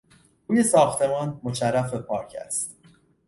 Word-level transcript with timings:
روی 0.47 0.63
ساختمان 0.63 1.39
مشرف 1.43 1.91
به 1.91 1.97
پارک 1.99 2.35
است. 2.45 2.77